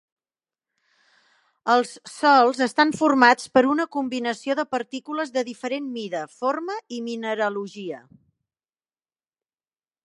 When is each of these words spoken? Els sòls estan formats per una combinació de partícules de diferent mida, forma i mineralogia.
Els 1.73 1.91
sòls 2.13 2.63
estan 2.67 2.93
formats 3.01 3.51
per 3.57 3.63
una 3.73 3.85
combinació 3.97 4.57
de 4.61 4.67
partícules 4.77 5.35
de 5.37 5.45
diferent 5.51 5.93
mida, 5.99 6.27
forma 6.39 6.81
i 6.99 7.05
mineralogia. 7.11 8.03